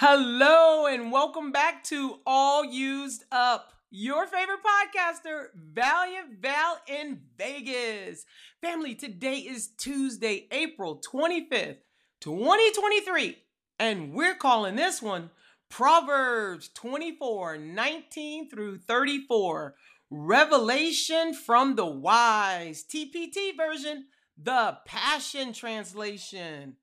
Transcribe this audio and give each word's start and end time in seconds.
Hello, 0.00 0.86
and 0.86 1.10
welcome 1.10 1.50
back 1.50 1.82
to 1.82 2.20
All 2.24 2.64
Used 2.64 3.24
Up, 3.32 3.72
your 3.90 4.28
favorite 4.28 4.60
podcaster, 4.62 5.46
Valiant 5.56 6.38
Val 6.40 6.78
in 6.86 7.22
Vegas. 7.36 8.24
Family, 8.62 8.94
today 8.94 9.38
is 9.38 9.70
Tuesday, 9.76 10.46
April 10.52 11.02
25th, 11.04 11.78
2023, 12.20 13.38
and 13.80 14.12
we're 14.12 14.36
calling 14.36 14.76
this 14.76 15.02
one 15.02 15.30
Proverbs 15.68 16.70
24 16.74 17.58
19 17.58 18.50
through 18.50 18.78
34. 18.78 19.74
Revelation 20.10 21.34
from 21.34 21.74
the 21.74 21.86
Wise, 21.86 22.84
TPT 22.84 23.56
version, 23.56 24.06
the 24.40 24.78
Passion 24.86 25.52
Translation. 25.52 26.76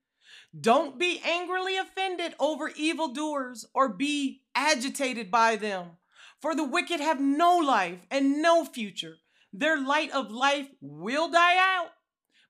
Don't 0.62 0.98
be 0.98 1.20
angrily 1.26 1.76
offended 1.76 2.34
over 2.40 2.70
evildoers 2.70 3.66
or 3.74 3.90
be 3.90 4.44
agitated 4.54 5.30
by 5.30 5.58
them, 5.58 5.98
for 6.40 6.56
the 6.56 6.64
wicked 6.64 7.02
have 7.02 7.20
no 7.20 7.58
life 7.58 8.00
and 8.10 8.42
no 8.42 8.64
future. 8.64 9.18
Their 9.52 9.78
light 9.78 10.12
of 10.12 10.32
life 10.32 10.70
will 10.80 11.30
die 11.30 11.58
out. 11.58 11.92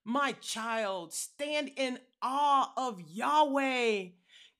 My 0.03 0.33
child, 0.33 1.13
stand 1.13 1.71
in 1.77 1.99
awe 2.21 2.71
of 2.77 3.01
Yahweh. 3.01 4.09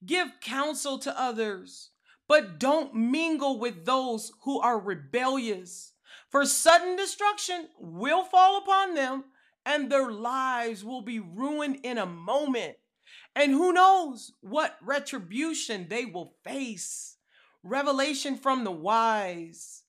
Give 0.04 0.30
counsel 0.42 0.98
to 1.00 1.20
others, 1.20 1.92
but 2.28 2.60
don't 2.60 2.96
mingle 2.96 3.60
with 3.60 3.86
those 3.86 4.32
who 4.44 4.60
are 4.60 4.80
rebellious, 4.80 5.94
for 6.30 6.46
sudden 6.46 6.96
destruction 6.96 7.68
will 7.80 8.24
fall 8.24 8.58
upon 8.58 8.96
them, 8.96 9.26
and 9.66 9.92
their 9.92 10.12
lives 10.12 10.84
will 10.84 11.02
be 11.02 11.20
ruined 11.20 11.80
in 11.84 12.00
a 12.00 12.06
moment. 12.08 12.78
And 13.36 13.52
who 13.52 13.74
knows 13.74 14.32
what 14.42 14.78
retribution 14.82 15.88
they 15.90 16.06
will 16.06 16.34
face. 16.44 17.18
Revelation 17.64 18.38
from 18.38 18.64
the 18.64 18.72
wise. 18.72 19.84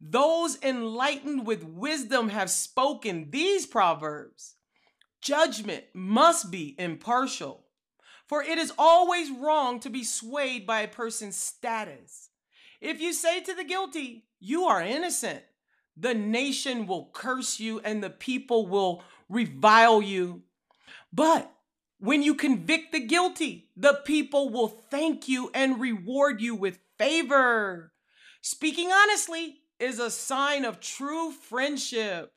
Those 0.00 0.58
enlightened 0.62 1.46
with 1.46 1.64
wisdom 1.64 2.28
have 2.28 2.50
spoken 2.50 3.30
these 3.30 3.66
proverbs. 3.66 4.56
Judgment 5.20 5.84
must 5.94 6.50
be 6.50 6.74
impartial, 6.78 7.64
for 8.26 8.42
it 8.42 8.58
is 8.58 8.72
always 8.78 9.30
wrong 9.30 9.80
to 9.80 9.90
be 9.90 10.04
swayed 10.04 10.66
by 10.66 10.82
a 10.82 10.88
person's 10.88 11.36
status. 11.36 12.28
If 12.80 13.00
you 13.00 13.12
say 13.12 13.40
to 13.40 13.54
the 13.54 13.64
guilty, 13.64 14.26
You 14.38 14.64
are 14.64 14.82
innocent, 14.82 15.42
the 15.96 16.14
nation 16.14 16.86
will 16.86 17.10
curse 17.12 17.58
you 17.58 17.80
and 17.80 18.02
the 18.02 18.10
people 18.10 18.66
will 18.66 19.02
revile 19.28 20.02
you. 20.02 20.42
But 21.12 21.50
when 21.98 22.22
you 22.22 22.34
convict 22.34 22.92
the 22.92 23.00
guilty, 23.00 23.70
the 23.76 24.00
people 24.04 24.50
will 24.50 24.68
thank 24.68 25.28
you 25.28 25.50
and 25.54 25.80
reward 25.80 26.40
you 26.40 26.54
with 26.54 26.78
favor. 26.98 27.92
Speaking 28.42 28.92
honestly 28.92 29.56
is 29.78 29.98
a 29.98 30.10
sign 30.10 30.64
of 30.64 30.80
true 30.80 31.30
friendship. 31.30 32.32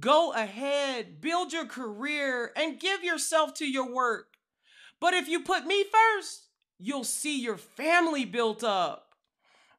Go 0.00 0.32
ahead, 0.32 1.20
build 1.20 1.52
your 1.52 1.66
career, 1.66 2.50
and 2.56 2.80
give 2.80 3.04
yourself 3.04 3.54
to 3.54 3.66
your 3.66 3.92
work. 3.92 4.34
But 5.00 5.14
if 5.14 5.28
you 5.28 5.40
put 5.40 5.66
me 5.66 5.84
first, 5.84 6.48
you'll 6.78 7.04
see 7.04 7.40
your 7.40 7.56
family 7.56 8.24
built 8.24 8.64
up. 8.64 9.08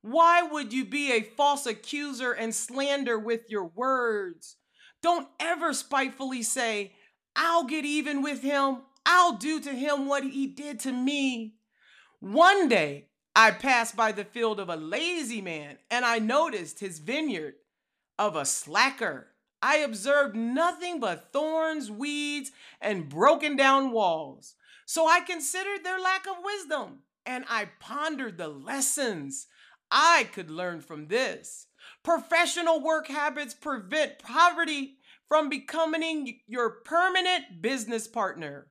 Why 0.01 0.43
would 0.43 0.73
you 0.73 0.85
be 0.85 1.13
a 1.13 1.21
false 1.21 1.65
accuser 1.65 2.31
and 2.33 2.53
slander 2.53 3.17
with 3.17 3.49
your 3.49 3.65
words? 3.65 4.57
Don't 5.01 5.27
ever 5.39 5.73
spitefully 5.73 6.43
say, 6.43 6.93
I'll 7.35 7.65
get 7.65 7.85
even 7.85 8.21
with 8.21 8.41
him 8.41 8.77
I'll 9.05 9.33
do 9.33 9.59
to 9.61 9.71
him 9.71 10.07
what 10.07 10.23
he 10.23 10.47
did 10.47 10.79
to 10.81 10.91
me. 10.91 11.55
One 12.19 12.69
day 12.69 13.07
I 13.35 13.51
passed 13.51 13.95
by 13.95 14.11
the 14.11 14.25
field 14.25 14.59
of 14.59 14.69
a 14.69 14.75
lazy 14.75 15.41
man 15.41 15.77
and 15.89 16.05
I 16.05 16.19
noticed 16.19 16.79
his 16.79 16.99
vineyard 16.99 17.55
of 18.17 18.35
a 18.35 18.45
slacker. 18.45 19.27
I 19.61 19.77
observed 19.77 20.35
nothing 20.35 20.99
but 20.99 21.31
thorns, 21.31 21.89
weeds, 21.89 22.51
and 22.81 23.09
broken 23.09 23.55
down 23.55 23.91
walls. 23.91 24.55
So 24.85 25.07
I 25.07 25.21
considered 25.21 25.83
their 25.83 25.99
lack 25.99 26.27
of 26.27 26.43
wisdom 26.43 26.99
and 27.25 27.45
I 27.49 27.69
pondered 27.79 28.37
the 28.37 28.49
lessons 28.49 29.47
I 29.89 30.27
could 30.31 30.49
learn 30.49 30.81
from 30.81 31.07
this. 31.07 31.67
Professional 32.03 32.81
work 32.81 33.07
habits 33.07 33.53
prevent 33.53 34.19
poverty 34.19 34.97
from 35.27 35.49
becoming 35.49 36.39
your 36.47 36.69
permanent 36.69 37.61
business 37.61 38.07
partner. 38.07 38.67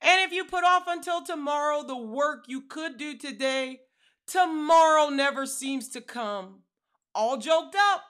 And 0.00 0.20
if 0.20 0.32
you 0.32 0.44
put 0.44 0.64
off 0.64 0.84
until 0.86 1.22
tomorrow 1.22 1.82
the 1.82 1.96
work 1.96 2.44
you 2.48 2.62
could 2.62 2.98
do 2.98 3.16
today, 3.16 3.80
tomorrow 4.26 5.08
never 5.08 5.46
seems 5.46 5.88
to 5.90 6.00
come. 6.00 6.60
All 7.14 7.38
joked 7.38 7.74
up, 7.74 8.02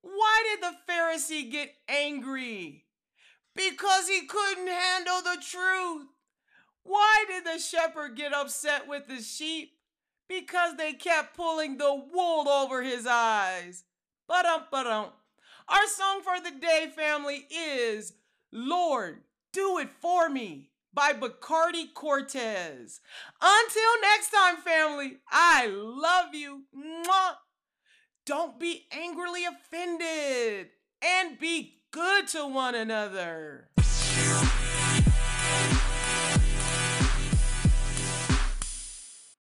why 0.00 0.42
did 0.44 0.62
the 0.62 0.92
Pharisee 0.92 1.50
get 1.50 1.74
angry? 1.88 2.84
Because 3.56 4.08
he 4.08 4.26
couldn't 4.26 4.68
handle 4.68 5.22
the 5.22 5.42
truth. 5.42 6.06
Why 6.82 7.24
did 7.28 7.44
the 7.44 7.58
shepherd 7.58 8.16
get 8.16 8.34
upset 8.34 8.86
with 8.86 9.08
the 9.08 9.20
sheep? 9.20 9.72
Because 10.28 10.76
they 10.76 10.92
kept 10.92 11.36
pulling 11.36 11.78
the 11.78 11.94
wool 12.12 12.48
over 12.48 12.82
his 12.82 13.06
eyes. 13.06 13.84
Ba-dum, 14.28 14.64
ba-dum. 14.70 15.06
Our 15.68 15.86
song 15.86 16.20
for 16.22 16.40
the 16.40 16.58
day, 16.58 16.92
family, 16.94 17.46
is 17.50 18.12
Lord, 18.52 19.22
do 19.52 19.78
it 19.78 19.88
for 20.00 20.28
me 20.28 20.70
by 20.94 21.12
Zacardi 21.12 21.92
Cortez. 21.92 23.00
Until 23.40 24.00
next 24.02 24.30
time, 24.30 24.56
family, 24.58 25.18
I 25.30 25.66
love 25.66 26.34
you. 26.34 26.64
Mwah. 26.76 27.36
Don't 28.26 28.58
be 28.58 28.86
angrily 28.90 29.44
offended 29.44 30.68
and 31.02 31.38
be 31.38 31.80
good 31.90 32.26
to 32.28 32.46
one 32.46 32.74
another. 32.74 33.68